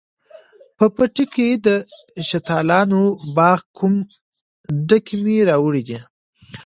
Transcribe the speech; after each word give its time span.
په 0.77 0.85
پټي 0.95 1.25
کښې 1.33 1.49
د 1.65 1.67
شلتالانو 2.27 3.01
باغ 3.35 3.59
کوم، 3.77 3.93
ډکي 4.87 5.17
مې 5.23 5.37
راوړي 5.49 5.83
دي 5.89 5.99